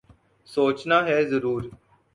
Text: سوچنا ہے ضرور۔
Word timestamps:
سوچنا 0.47 0.97
ہے 1.07 1.17
ضرور۔ 1.31 1.61